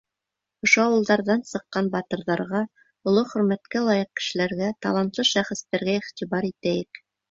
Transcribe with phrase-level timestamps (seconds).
[0.67, 2.63] Ошо ауылдарҙан сыҡҡан батырҙарға,
[3.13, 7.09] оло хөрмәткә лайыҡ кешеләргә, талантлы шәхестәргә иғтибар итәйек.